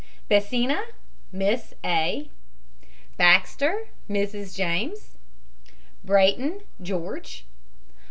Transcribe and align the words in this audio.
BESSINA, 0.29 0.81
MISS 1.31 1.75
A. 1.85 2.31
BAXTER, 3.17 3.89
MRS. 4.09 4.55
JAMES. 4.57 5.15
BRAYTON, 6.03 6.61
GEORGE. 6.81 7.45